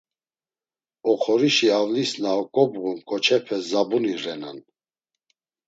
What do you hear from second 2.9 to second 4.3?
ǩoçepe zabuni